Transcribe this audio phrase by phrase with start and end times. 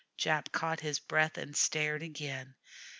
[0.17, 2.55] Jap caught his breath and stared again.